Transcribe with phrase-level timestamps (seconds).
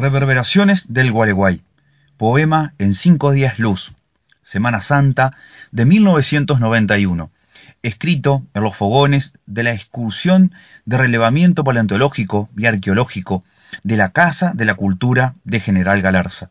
[0.00, 1.60] Reverberaciones del Gualeguay.
[2.16, 3.92] Poema en cinco días luz.
[4.42, 5.36] Semana Santa
[5.72, 7.30] de 1991.
[7.82, 10.54] Escrito en los fogones de la excursión
[10.86, 13.44] de relevamiento paleontológico y arqueológico
[13.84, 16.48] de la Casa de la Cultura de General Galarza.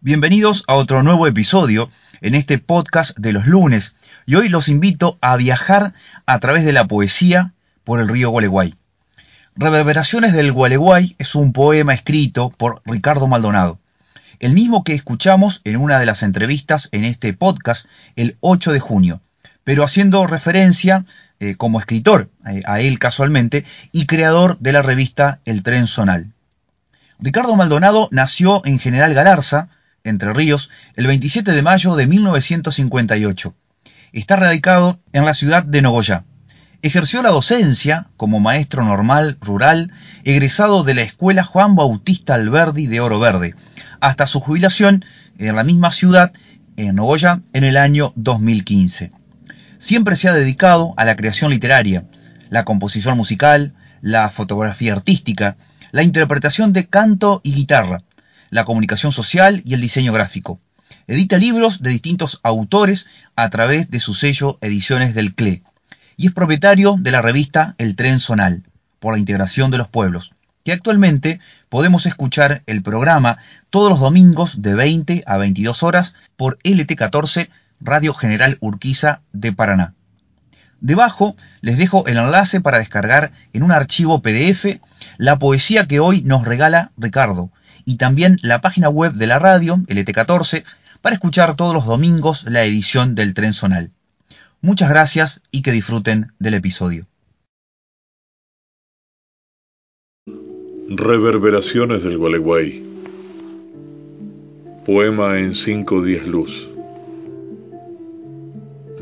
[0.00, 3.94] Bienvenidos a otro nuevo episodio en este podcast de los lunes
[4.26, 5.94] y hoy los invito a viajar
[6.26, 7.52] a través de la poesía
[7.84, 8.74] por el río Gualeguay.
[9.56, 13.78] Reverberaciones del Gualeguay es un poema escrito por Ricardo Maldonado,
[14.40, 18.80] el mismo que escuchamos en una de las entrevistas en este podcast el 8 de
[18.80, 19.20] junio,
[19.62, 21.04] pero haciendo referencia
[21.38, 26.32] eh, como escritor eh, a él casualmente y creador de la revista El Tren Zonal.
[27.20, 29.68] Ricardo Maldonado nació en General Galarza,
[30.02, 33.54] Entre Ríos, el 27 de mayo de 1958.
[34.12, 36.24] Está radicado en la ciudad de Nogoyá.
[36.84, 39.90] Ejerció la docencia como maestro normal rural,
[40.24, 43.54] egresado de la Escuela Juan Bautista Alberdi de Oro Verde,
[44.00, 45.02] hasta su jubilación
[45.38, 46.34] en la misma ciudad,
[46.76, 49.12] en Nogoya, en el año 2015.
[49.78, 52.04] Siempre se ha dedicado a la creación literaria,
[52.50, 55.56] la composición musical, la fotografía artística,
[55.90, 58.02] la interpretación de canto y guitarra,
[58.50, 60.60] la comunicación social y el diseño gráfico.
[61.06, 65.62] Edita libros de distintos autores a través de su sello Ediciones del CLE
[66.16, 68.62] y es propietario de la revista El Tren Zonal,
[68.98, 70.34] por la integración de los pueblos,
[70.64, 73.38] que actualmente podemos escuchar el programa
[73.70, 77.48] todos los domingos de 20 a 22 horas por LT14
[77.80, 79.94] Radio General Urquiza de Paraná.
[80.80, 84.80] Debajo les dejo el enlace para descargar en un archivo PDF
[85.16, 87.50] la poesía que hoy nos regala Ricardo
[87.84, 90.64] y también la página web de la radio, LT14,
[91.00, 93.92] para escuchar todos los domingos la edición del Tren Zonal.
[94.64, 97.06] Muchas gracias y que disfruten del episodio.
[100.88, 102.82] Reverberaciones del Gualeguay.
[104.86, 106.66] Poema en cinco días luz.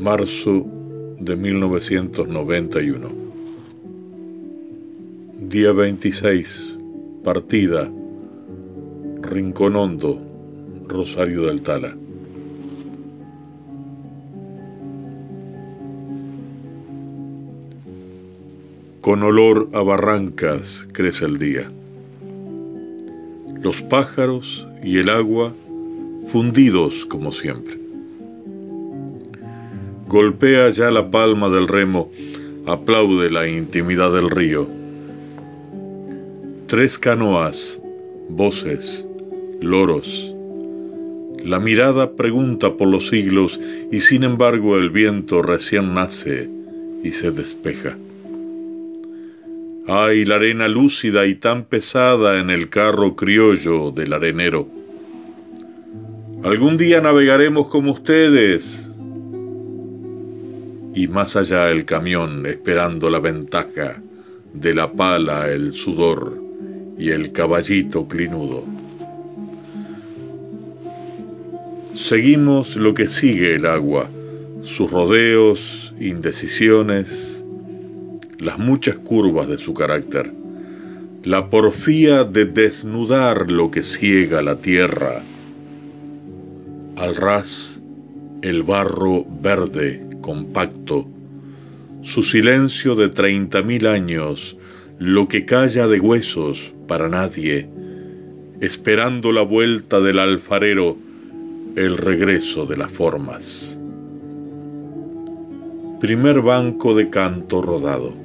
[0.01, 0.65] Marzo
[1.21, 3.09] de 1991.
[5.47, 6.73] Día 26.
[7.23, 7.89] Partida.
[9.21, 10.21] Rincón Hondo,
[10.89, 12.02] Rosario del Tala.
[19.03, 21.69] Con olor a barrancas crece el día.
[23.61, 25.51] Los pájaros y el agua
[26.31, 27.77] fundidos como siempre.
[30.07, 32.11] Golpea ya la palma del remo,
[32.65, 34.69] aplaude la intimidad del río.
[36.67, 37.81] Tres canoas,
[38.29, 39.05] voces,
[39.59, 40.33] loros.
[41.43, 43.59] La mirada pregunta por los siglos
[43.91, 46.49] y sin embargo el viento recién nace
[47.03, 47.97] y se despeja.
[49.85, 54.65] Ay, la arena lúcida y tan pesada en el carro criollo del arenero.
[56.41, 58.87] Algún día navegaremos como ustedes.
[60.95, 64.01] Y más allá el camión esperando la ventaja
[64.53, 66.37] de la pala, el sudor
[66.97, 68.63] y el caballito clinudo.
[71.93, 74.09] Seguimos lo que sigue el agua,
[74.61, 77.42] sus rodeos, indecisiones,
[78.43, 80.31] las muchas curvas de su carácter,
[81.23, 85.21] la porfía de desnudar lo que ciega la tierra,
[86.97, 87.81] al ras
[88.41, 91.07] el barro verde, compacto,
[92.01, 94.57] su silencio de treinta mil años,
[94.99, 97.69] lo que calla de huesos para nadie,
[98.59, 100.97] esperando la vuelta del alfarero,
[101.77, 103.79] el regreso de las formas.
[106.01, 108.22] Primer banco de canto rodado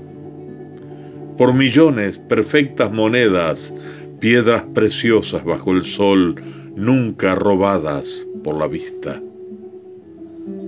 [1.38, 3.72] por millones perfectas monedas,
[4.18, 6.34] piedras preciosas bajo el sol,
[6.74, 9.22] nunca robadas por la vista.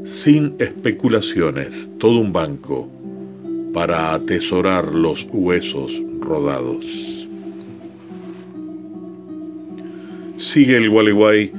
[0.04, 2.88] Sin especulaciones, todo un banco
[3.75, 6.86] para atesorar los huesos rodados.
[10.36, 11.53] Sigue el Gualeguay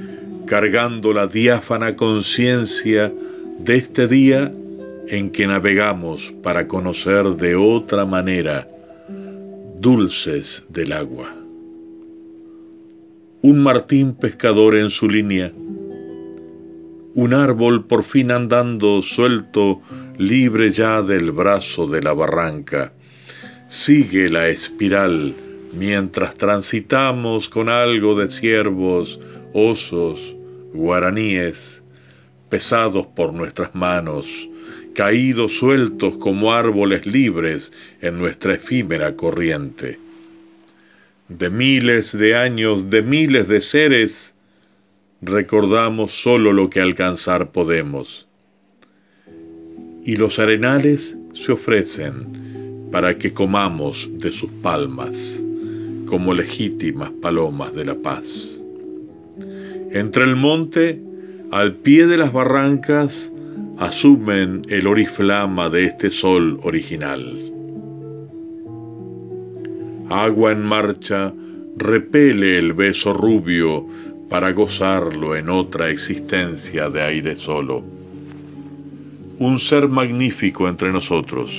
[0.45, 3.11] cargando la diáfana conciencia
[3.59, 4.51] de este día
[5.07, 8.70] en que navegamos para conocer de otra manera
[9.81, 11.33] dulces del agua.
[13.41, 15.51] Un martín pescador en su línea,
[17.15, 19.81] un árbol por fin andando suelto,
[20.19, 22.93] libre ya del brazo de la barranca.
[23.69, 25.33] Sigue la espiral
[25.73, 29.19] mientras transitamos con algo de ciervos,
[29.51, 30.19] osos,
[30.73, 31.81] guaraníes,
[32.49, 34.47] pesados por nuestras manos,
[34.93, 37.71] caídos sueltos como árboles libres
[38.01, 39.99] en nuestra efímera corriente.
[41.29, 44.33] de miles de años, de miles de seres,
[45.21, 48.27] recordamos solo lo que alcanzar podemos.
[50.03, 55.41] Y los arenales se ofrecen para que comamos de sus palmas,
[56.07, 58.25] como legítimas palomas de la paz.
[59.91, 61.01] Entre el monte,
[61.51, 63.30] al pie de las barrancas,
[63.81, 67.51] asumen el oriflama de este sol original.
[70.07, 71.33] Agua en marcha
[71.77, 73.87] repele el beso rubio
[74.29, 77.81] para gozarlo en otra existencia de aire solo.
[79.39, 81.51] Un ser magnífico entre nosotros.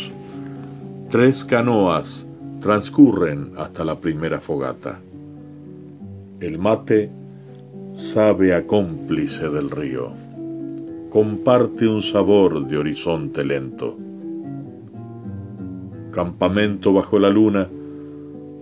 [1.10, 2.28] Tres canoas
[2.60, 5.00] transcurren hasta la primera fogata.
[6.38, 7.10] El mate
[7.94, 10.21] sabe a cómplice del río.
[11.12, 13.98] Comparte un sabor de horizonte lento.
[16.10, 17.68] Campamento bajo la luna,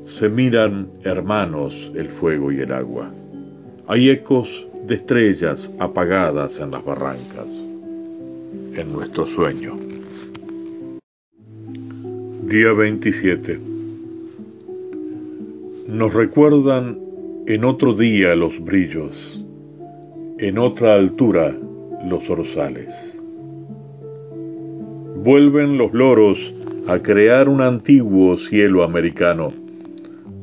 [0.05, 3.09] se miran hermanos el fuego y el agua.
[3.87, 7.69] Hay ecos de estrellas apagadas en las barrancas,
[8.75, 9.77] en nuestro sueño.
[12.49, 13.61] Día 27.
[15.87, 16.99] Nos recuerdan
[17.47, 19.41] en otro día los brillos,
[20.39, 21.55] en otra altura
[22.05, 23.21] los orzales.
[25.23, 26.55] Vuelven los loros
[26.89, 29.53] a crear un antiguo cielo americano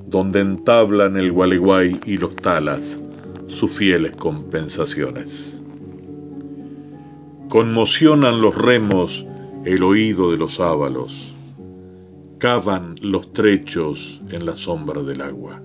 [0.08, 3.02] donde entablan el gualeguay y los talas
[3.48, 5.62] sus fieles compensaciones.
[7.50, 9.26] Conmocionan los remos
[9.66, 11.34] el oído de los ábalos,
[12.38, 15.62] cavan los trechos en la sombra del agua.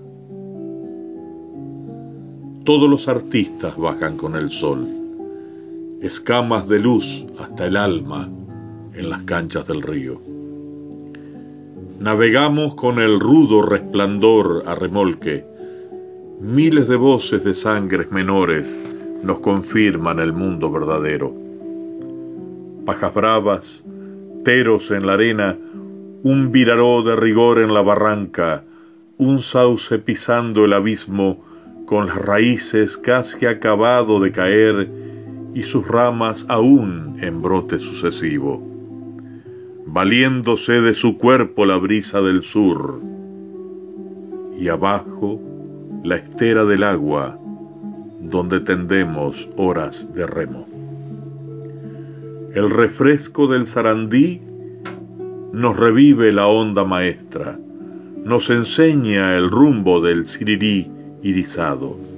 [2.63, 5.02] Todos los artistas bajan con el sol,
[6.03, 8.29] escamas de luz hasta el alma
[8.93, 10.33] en las canchas del río
[12.03, 15.45] Navegamos con el rudo resplandor a remolque.
[16.41, 18.77] Miles de voces de sangres menores
[19.23, 21.33] nos confirman el mundo verdadero.
[22.85, 23.85] Pajas bravas,
[24.43, 25.57] teros en la arena,
[26.23, 28.65] un viraró de rigor en la barranca,
[29.17, 31.41] un sauce pisando el abismo
[31.85, 34.89] con las raíces casi acabado de caer
[35.53, 38.73] y sus ramas aún en brote sucesivo
[39.93, 42.99] valiéndose de su cuerpo la brisa del sur,
[44.57, 45.39] y abajo
[46.03, 47.37] la estera del agua,
[48.19, 50.67] donde tendemos horas de remo.
[52.55, 54.41] El refresco del sarandí
[55.51, 57.59] nos revive la onda maestra,
[58.23, 60.89] nos enseña el rumbo del sirirí
[61.21, 62.12] irisado.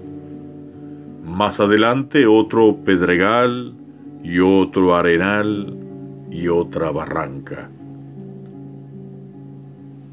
[1.36, 3.74] Más adelante otro pedregal
[4.24, 5.76] y otro arenal
[6.32, 7.70] y otra barranca.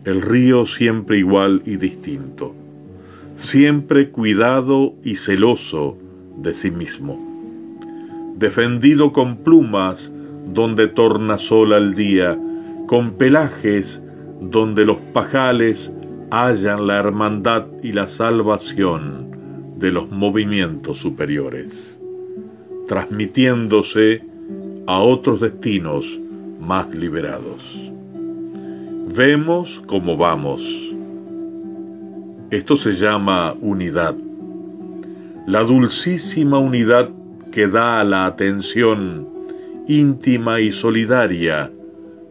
[0.04, 2.56] El río siempre igual y distinto,
[3.36, 5.96] siempre cuidado y celoso
[6.38, 7.20] de sí mismo,
[8.36, 10.12] defendido con plumas
[10.52, 12.36] donde torna sola el día,
[12.88, 14.02] con pelajes
[14.40, 15.94] donde los pajales
[16.32, 19.21] hallan la hermandad y la salvación
[19.82, 22.00] de los movimientos superiores,
[22.86, 24.22] transmitiéndose
[24.86, 26.20] a otros destinos
[26.60, 27.90] más liberados.
[29.14, 30.62] Vemos cómo vamos.
[32.52, 34.14] Esto se llama unidad.
[35.48, 37.10] La dulcísima unidad
[37.50, 39.28] que da la atención
[39.88, 41.72] íntima y solidaria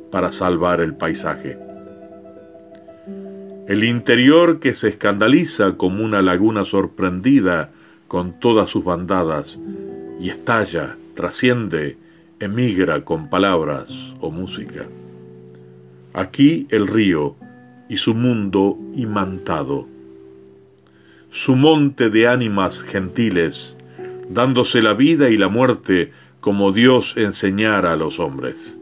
[0.10, 1.71] para salvar el paisaje.
[3.72, 7.72] El interior que se escandaliza como una laguna sorprendida
[8.10, 9.60] con todas sus bandadas
[10.20, 11.96] y estalla, trasciende,
[12.42, 14.88] emigra con palabras o música.
[16.12, 17.38] Aquí el río
[17.88, 19.88] y su mundo imantado,
[21.30, 23.78] su monte de ánimas gentiles,
[24.28, 26.12] dándose la vida y la muerte
[26.42, 28.78] como Dios enseñara a los hombres,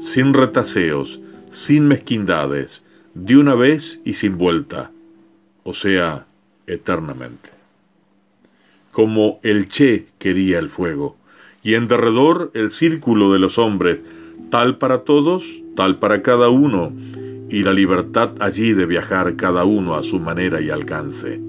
[0.00, 2.82] sin retaseos, sin mezquindades,
[3.14, 4.90] de una vez y sin vuelta,
[5.62, 6.26] o sea,
[6.66, 7.50] eternamente.
[8.92, 11.16] Como el Che quería el fuego,
[11.62, 14.02] y en derredor el círculo de los hombres,
[14.50, 16.92] tal para todos, tal para cada uno,
[17.48, 21.40] y la libertad allí de viajar cada uno a su manera y alcance,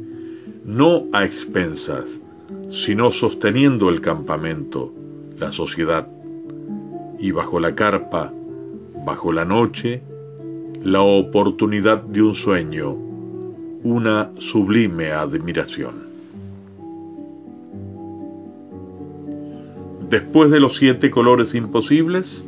[0.63, 2.21] no a expensas,
[2.69, 4.93] sino sosteniendo el campamento,
[5.37, 6.07] la sociedad,
[7.19, 8.31] y bajo la carpa,
[9.05, 10.01] bajo la noche,
[10.85, 12.95] la oportunidad de un sueño,
[13.83, 15.95] una sublime admiración.
[20.11, 22.45] Después de los siete colores imposibles,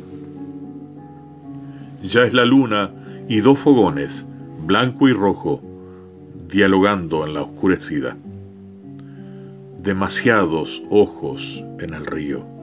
[2.00, 2.92] ya es la luna
[3.26, 4.24] y dos fogones,
[4.64, 5.60] blanco y rojo,
[6.48, 8.16] dialogando en la oscurecida.
[9.82, 12.57] Demasiados ojos en el río.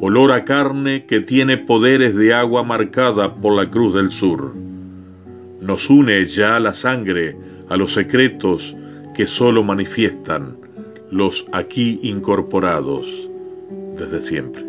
[0.00, 4.54] Olor a carne que tiene poderes de agua marcada por la cruz del sur.
[5.60, 7.36] Nos une ya la sangre
[7.70, 8.76] a los secretos
[9.14, 10.58] que sólo manifiestan
[11.10, 13.06] los aquí incorporados
[13.96, 14.64] desde siempre.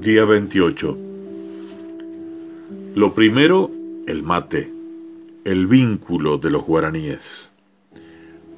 [0.00, 0.98] Día 28.
[2.94, 3.70] Lo primero,
[4.06, 4.72] el mate,
[5.44, 7.50] el vínculo de los guaraníes.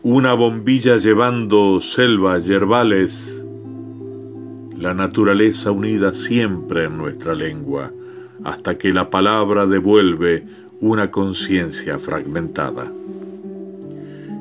[0.05, 3.45] Una bombilla llevando selvas yerbales,
[4.77, 7.91] la naturaleza unida siempre en nuestra lengua,
[8.45, 10.47] hasta que la palabra devuelve
[10.81, 12.93] una conciencia fragmentada.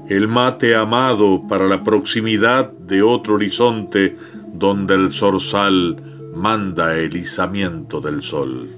[0.07, 4.15] El mate amado para la proximidad de otro horizonte
[4.53, 5.97] donde el zorzal
[6.35, 8.69] manda el izamiento del sol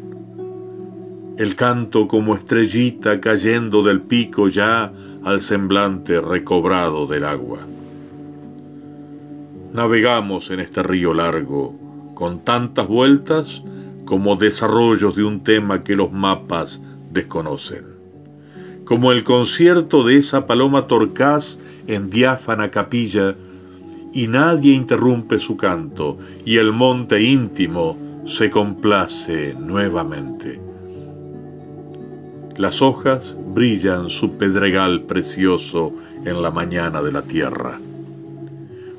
[1.39, 4.91] el canto como estrellita cayendo del pico ya
[5.23, 7.59] al semblante recobrado del agua.
[9.73, 11.75] Navegamos en este río largo,
[12.15, 13.61] con tantas vueltas
[14.05, 17.85] como desarrollos de un tema que los mapas desconocen,
[18.85, 23.35] como el concierto de esa paloma torcaz en diáfana capilla,
[24.11, 27.95] y nadie interrumpe su canto, y el monte íntimo
[28.25, 30.59] se complace nuevamente.
[32.59, 35.93] Las hojas brillan su pedregal precioso
[36.25, 37.79] en la mañana de la tierra.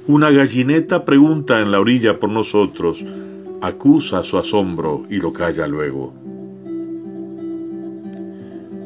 [0.06, 3.04] Una gallineta pregunta en la orilla por nosotros,
[3.60, 6.14] acusa su asombro y lo calla luego.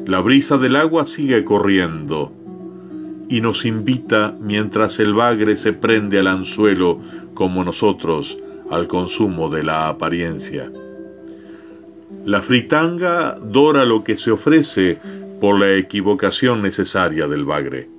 [0.07, 2.33] La brisa del agua sigue corriendo
[3.29, 6.99] y nos invita mientras el bagre se prende al anzuelo
[7.33, 10.69] como nosotros al consumo de la apariencia.
[12.25, 14.99] La fritanga dora lo que se ofrece
[15.41, 17.89] por la equivocación necesaria del bagre.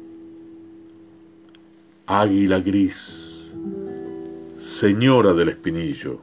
[2.06, 3.44] Águila gris,
[4.58, 6.20] señora del espinillo,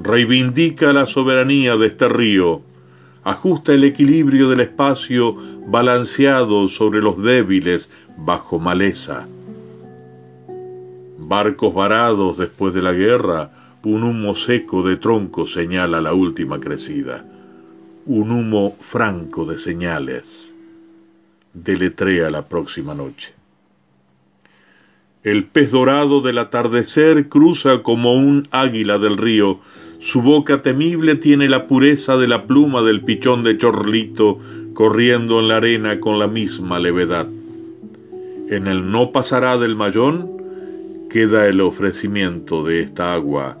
[0.00, 2.62] reivindica la soberanía de este río,
[3.22, 5.36] ajusta el equilibrio del espacio
[5.68, 9.28] balanceado sobre los débiles bajo maleza.
[11.18, 13.50] Barcos varados después de la guerra,
[13.84, 17.24] un humo seco de tronco señala la última crecida.
[18.06, 20.52] Un humo franco de señales
[21.54, 23.34] deletrea la próxima noche.
[25.22, 29.60] El pez dorado del atardecer cruza como un águila del río.
[30.00, 34.38] Su boca temible tiene la pureza de la pluma del pichón de chorlito
[34.74, 37.28] corriendo en la arena con la misma levedad.
[38.48, 40.36] En el no pasará del mayón
[41.10, 43.58] queda el ofrecimiento de esta agua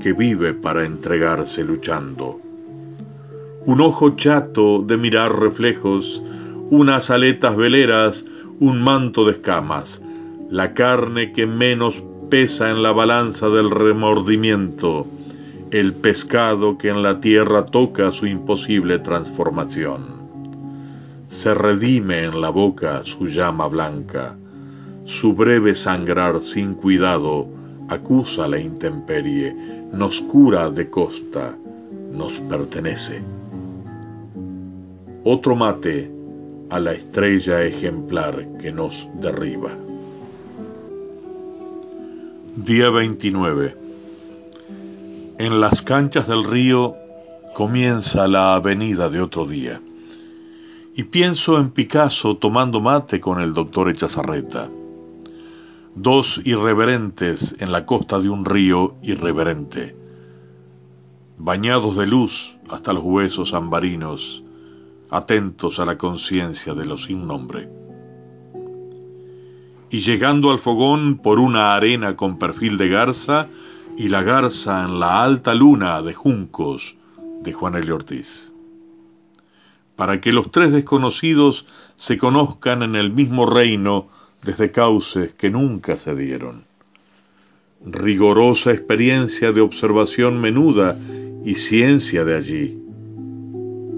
[0.00, 2.40] que vive para entregarse luchando.
[3.66, 6.22] Un ojo chato de mirar reflejos,
[6.70, 8.24] unas aletas veleras,
[8.60, 10.02] un manto de escamas,
[10.50, 15.06] la carne que menos pesa en la balanza del remordimiento,
[15.70, 20.24] el pescado que en la tierra toca su imposible transformación.
[21.28, 24.36] Se redime en la boca su llama blanca,
[25.04, 27.48] su breve sangrar sin cuidado
[27.88, 29.54] acusa la intemperie,
[29.92, 31.56] nos cura de costa,
[32.12, 33.22] nos pertenece.
[35.24, 36.10] Otro mate
[36.70, 39.70] a la estrella ejemplar que nos derriba.
[42.56, 43.76] Día 29.
[45.38, 46.96] En las canchas del río
[47.54, 49.80] comienza la avenida de otro día.
[50.96, 54.68] Y pienso en Picasso tomando mate con el doctor Echazarreta
[55.94, 59.96] dos irreverentes en la costa de un río irreverente,
[61.38, 64.42] bañados de luz hasta los huesos ambarinos,
[65.10, 67.68] atentos a la conciencia de los sin nombre.
[69.90, 73.48] Y llegando al fogón por una arena con perfil de garza,
[73.96, 76.96] y la garza en la alta luna de juncos
[77.42, 77.92] de Juan L.
[77.92, 78.52] Ortiz.
[79.94, 84.08] Para que los tres desconocidos se conozcan en el mismo reino
[84.44, 86.64] desde cauces que nunca se dieron.
[87.84, 90.98] Rigorosa experiencia de observación menuda
[91.44, 92.78] y ciencia de allí,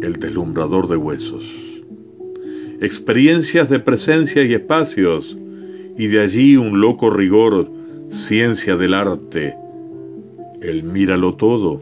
[0.02, 1.44] el deslumbrador de huesos.
[2.80, 5.36] Experiencias de presencia y espacios,
[5.98, 7.70] y de allí un loco rigor,
[8.10, 9.56] ciencia del arte,
[10.62, 11.80] el míralo todo.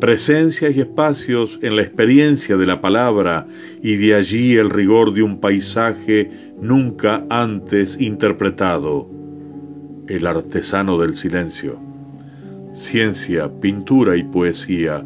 [0.00, 3.46] Presencia y espacios en la experiencia de la palabra,
[3.82, 9.08] y de allí el rigor de un paisaje nunca antes interpretado,
[10.08, 11.78] el artesano del silencio.
[12.74, 15.04] Ciencia, pintura y poesía,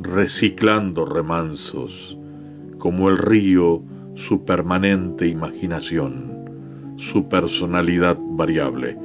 [0.00, 2.16] reciclando remansos,
[2.78, 3.82] como el río
[4.14, 8.96] su permanente imaginación, su personalidad variable.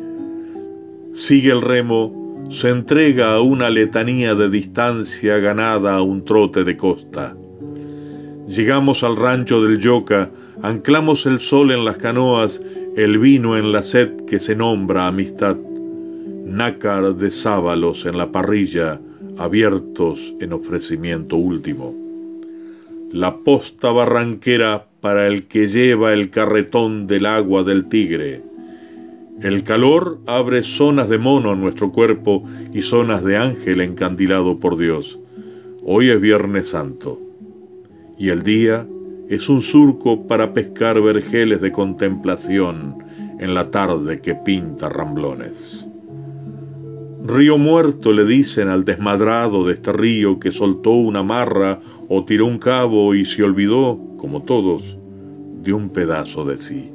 [1.14, 6.76] Sigue el remo, se entrega a una letanía de distancia ganada a un trote de
[6.76, 7.36] costa.
[8.48, 10.32] Llegamos al rancho del Yoca,
[10.63, 12.65] anclamos el sol en las canoas,
[12.96, 15.58] el vino en la sed que se nombra amistad,
[16.46, 19.00] nácar de sábalos en la parrilla,
[19.38, 21.93] abiertos en ofrecimiento último.
[23.12, 28.41] La posta barranquera para el que lleva el carretón del agua del tigre.
[29.41, 34.77] El calor abre zonas de mono en nuestro cuerpo y zonas de ángel encandilado por
[34.77, 35.20] Dios.
[35.84, 37.20] Hoy es Viernes Santo
[38.17, 38.88] y el día
[39.34, 42.98] es un surco para pescar vergeles de contemplación
[43.40, 45.88] en la tarde que pinta ramblones.
[47.25, 52.46] Río muerto le dicen al desmadrado de este río que soltó una marra o tiró
[52.46, 54.98] un cabo y se olvidó, como todos,
[55.63, 56.92] de un pedazo de sí.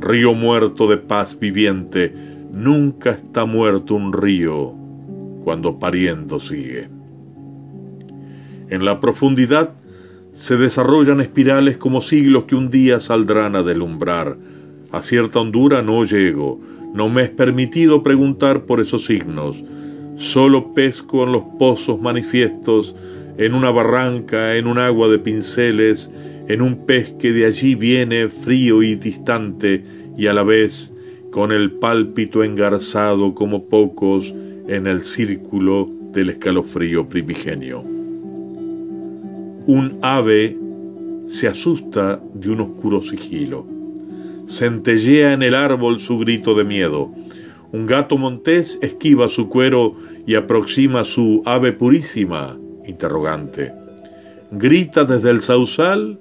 [0.00, 2.14] Río muerto de paz viviente,
[2.50, 4.72] nunca está muerto un río
[5.44, 6.88] cuando pariendo sigue.
[8.70, 9.74] En la profundidad
[10.36, 14.36] se desarrollan espirales como siglos que un día saldrán a delumbrar.
[14.92, 16.60] A cierta hondura no llego,
[16.94, 19.64] no me es permitido preguntar por esos signos.
[20.18, 22.94] Solo pesco en los pozos manifiestos,
[23.38, 26.12] en una barranca, en un agua de pinceles,
[26.48, 29.84] en un pez que de allí viene frío y distante
[30.18, 30.92] y a la vez
[31.30, 34.34] con el pálpito engarzado como pocos
[34.68, 37.95] en el círculo del escalofrío primigenio.
[39.66, 40.56] Un ave
[41.26, 43.76] se asusta de un oscuro sigilo
[44.48, 47.12] centellea en el árbol su grito de miedo.
[47.72, 49.96] Un gato montés esquiva su cuero
[50.26, 52.56] y aproxima su ave purísima,
[52.86, 53.72] interrogante.
[54.52, 56.20] Grita desde el sausal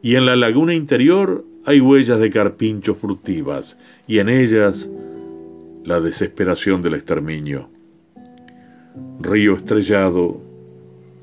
[0.00, 4.88] y en la laguna interior hay huellas de carpinchos furtivas y en ellas
[5.84, 7.68] la desesperación del exterminio.
[9.20, 10.40] Río estrellado,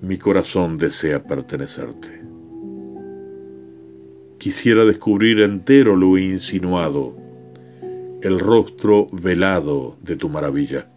[0.02, 2.22] mi corazón desea pertenecerte.
[4.38, 7.18] Quisiera descubrir entero lo insinuado,
[8.22, 10.90] el rostro velado de tu maravilla.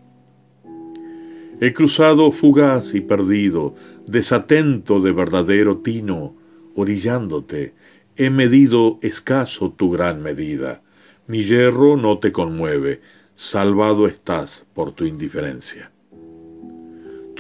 [1.60, 3.74] He cruzado fugaz y perdido,
[4.06, 6.34] desatento de verdadero tino,
[6.74, 7.74] orillándote,
[8.16, 10.82] he medido escaso tu gran medida.
[11.26, 13.00] Mi hierro no te conmueve,
[13.34, 15.90] salvado estás por tu indiferencia.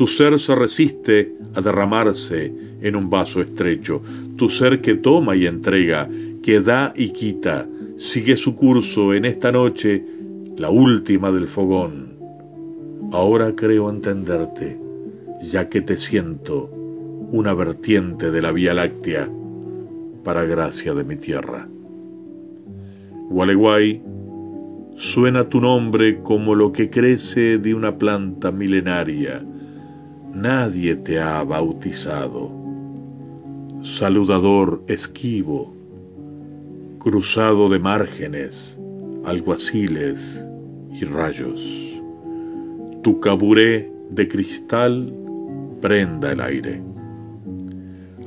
[0.02, 4.02] Tu ser se resiste a derramarse en un vaso estrecho.
[4.34, 6.08] Tu ser que toma y entrega,
[6.42, 10.04] que da y quita, sigue su curso en esta noche,
[10.56, 12.16] la última del fogón.
[13.12, 14.76] Ahora creo entenderte,
[15.40, 16.68] ya que te siento
[17.30, 19.30] una vertiente de la Vía Láctea
[20.24, 21.68] para gracia de mi tierra.
[23.30, 24.02] Gualeguay,
[24.96, 29.44] suena tu nombre como lo que crece de una planta milenaria
[30.32, 32.50] nadie te ha bautizado.
[33.82, 35.74] Saludador esquivo,
[36.98, 38.78] cruzado de márgenes,
[39.24, 40.46] alguaciles
[40.92, 41.60] y rayos.
[43.02, 45.12] Tu caburé de cristal
[45.80, 46.82] prenda el aire.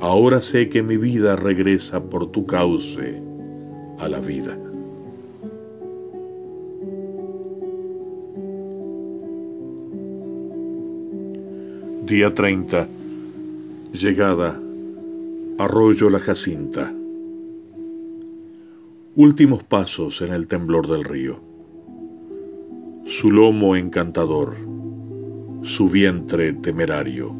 [0.00, 3.22] Ahora sé que mi vida regresa por tu cauce
[3.98, 4.58] a la vida.
[12.06, 12.86] Día 30.
[13.92, 14.56] Llegada.
[15.58, 16.94] Arroyo La Jacinta.
[19.16, 21.40] Últimos pasos en el temblor del río.
[23.06, 24.54] Su lomo encantador.
[25.64, 27.34] Su vientre temerario.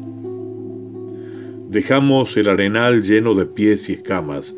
[1.69, 4.53] Dejamos el arenal lleno de pies y escamas,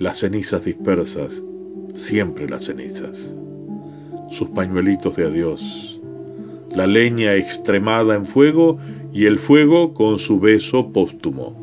[0.00, 1.40] las cenizas dispersas,
[1.94, 3.32] siempre las cenizas.
[4.28, 6.00] Sus pañuelitos de adiós.
[6.74, 8.78] La leña extremada en fuego
[9.12, 11.56] y el fuego con su beso póstumo.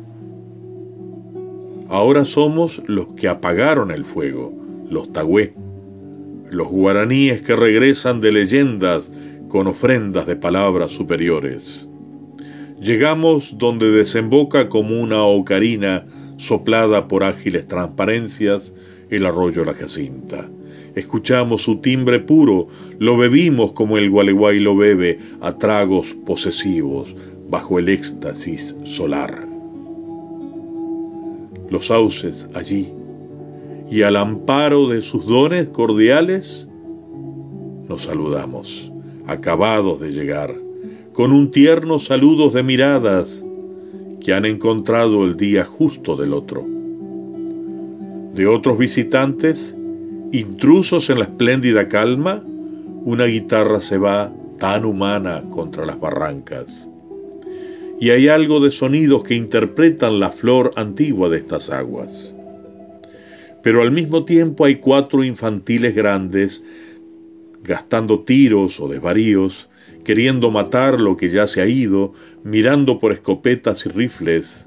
[1.88, 4.52] Ahora somos los que apagaron el fuego,
[4.88, 5.54] los tagüé,
[6.50, 9.10] los guaraníes que regresan de leyendas
[9.48, 11.88] con ofrendas de palabras superiores.
[12.80, 18.72] Llegamos donde desemboca como una ocarina soplada por ágiles transparencias
[19.10, 20.48] el arroyo La Jacinta.
[20.94, 27.14] Escuchamos su timbre puro, lo bebimos como el gualeguay lo bebe, a tragos posesivos,
[27.50, 29.46] bajo el éxtasis solar.
[31.68, 32.92] Los sauces allí,
[33.90, 36.68] y al amparo de sus dones cordiales,
[37.88, 38.90] nos saludamos,
[39.26, 40.54] acabados de llegar,
[41.12, 43.44] con un tierno saludo de miradas
[44.20, 46.64] que han encontrado el día justo del otro.
[48.34, 49.76] De otros visitantes,
[50.30, 52.42] intrusos en la espléndida calma,
[53.04, 56.89] una guitarra se va tan humana contra las barrancas.
[58.00, 62.34] Y hay algo de sonidos que interpretan la flor antigua de estas aguas.
[63.62, 66.64] Pero al mismo tiempo hay cuatro infantiles grandes
[67.62, 69.68] gastando tiros o desvaríos,
[70.02, 74.64] queriendo matar lo que ya se ha ido, mirando por escopetas y rifles,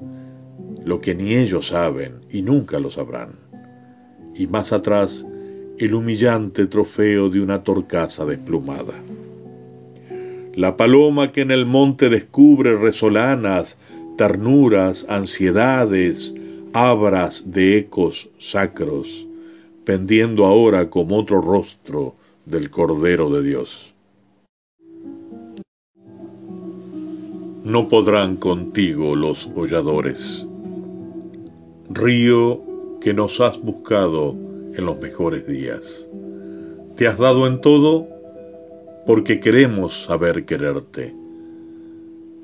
[0.84, 3.32] lo que ni ellos saben y nunca lo sabrán.
[4.36, 5.26] Y más atrás,
[5.78, 8.94] el humillante trofeo de una torcaza desplumada.
[10.56, 13.80] La paloma que en el monte descubre resolanas,
[14.16, 16.32] ternuras, ansiedades,
[16.72, 19.26] abras de ecos sacros,
[19.84, 22.14] pendiendo ahora como otro rostro
[22.46, 23.92] del Cordero de Dios.
[27.64, 30.46] No podrán contigo los holladores,
[31.90, 32.62] río
[33.00, 34.36] que nos has buscado
[34.76, 36.06] en los mejores días.
[36.94, 38.13] Te has dado en todo
[39.06, 41.14] porque queremos saber quererte.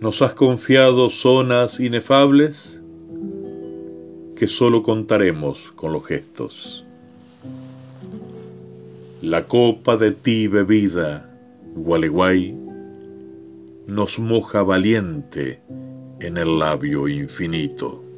[0.01, 2.81] Nos has confiado zonas inefables
[4.37, 6.85] que solo contaremos con los gestos.
[9.21, 11.31] La copa de ti bebida,
[11.75, 12.57] Gualeguay,
[13.87, 15.61] nos moja valiente
[16.21, 18.10] en el labio infinito.